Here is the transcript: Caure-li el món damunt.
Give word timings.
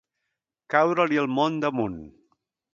Caure-li 0.75 1.21
el 1.25 1.31
món 1.37 1.63
damunt. 1.67 2.03